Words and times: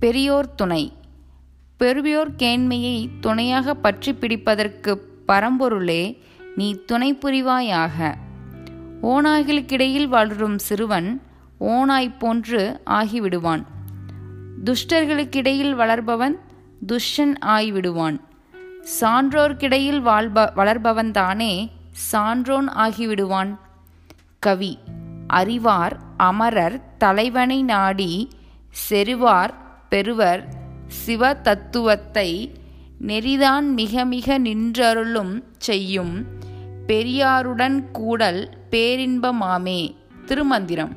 பெரியோர் 0.00 0.54
துணை. 0.54 0.92
பெரியோர் 1.76 2.30
கேண்மையை 2.36 3.08
துணையாக 3.20 3.74
பற்றி 3.74 4.12
பிடிப்பதற்கு 4.12 4.92
பரம்பொருளே 5.28 6.18
நீ 6.56 6.68
துணை 6.86 7.10
புரிவாயாக. 7.14 8.14
ஓநாய்களுக்கிடையில் 9.02 10.08
வளரும் 10.08 10.58
சிறுவன் 10.58 11.22
ஓநாய் 11.58 12.16
போன்று 12.18 12.80
ஆகிவிடுவான். 12.86 13.62
துஷ்டர்களுக்கிடையில் 14.64 15.74
வளர்பவன் 15.74 16.36
துஷ்டன் 16.86 17.34
ஆய்விடுவான் 17.46 18.20
சான்றோர்க்கிடையில் 19.00 20.00
வாழ்ப 20.00 20.52
வளர்பவன்தானே 20.56 21.68
சான்றோன் 21.90 22.68
ஆகிவிடுவான். 22.68 23.56
கவி 24.38 24.78
அறிவார் 25.26 25.96
அமரர் 26.16 26.82
தலைவனை 26.98 27.62
நாடி 27.62 28.12
செருவார் 28.88 29.54
பெறுவர் 29.90 30.42
சிவ 30.86 31.32
தத்துவத்தை 31.34 32.30
நெறிதான் 33.06 33.72
மிக 33.72 34.04
மிக 34.04 34.38
நின்றருளும் 34.38 35.42
செய்யும் 35.58 36.26
பெரியாருடன் 36.86 37.90
கூடல் 37.90 38.40
பேரின்பமாமே. 38.70 39.94
திருமந்திரம். 40.24 40.96